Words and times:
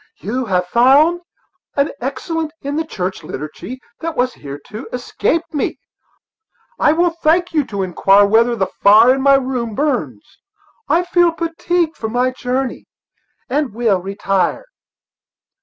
"You 0.17 0.45
have 0.45 0.65
found 0.67 1.21
an 1.75 1.91
excellence 2.01 2.53
in 2.63 2.75
the 2.75 2.83
church 2.83 3.21
liturgy 3.23 3.79
that 3.99 4.17
has 4.17 4.33
hitherto 4.33 4.87
escaped 4.91 5.53
me. 5.53 5.77
I 6.79 6.91
will 6.91 7.11
thank 7.11 7.53
you 7.53 7.63
to 7.65 7.83
inquire 7.83 8.25
whether 8.25 8.55
the 8.55 8.65
fire 8.81 9.13
in 9.13 9.21
my 9.21 9.35
room 9.35 9.75
burns; 9.75 10.39
I 10.89 11.03
feel 11.03 11.33
fatigued 11.33 12.01
with 12.01 12.11
my 12.11 12.31
journey, 12.31 12.87
and 13.47 13.75
will 13.75 14.01
retire." 14.01 14.65